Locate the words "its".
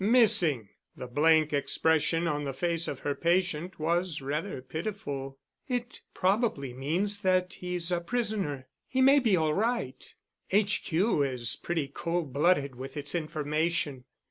12.97-13.13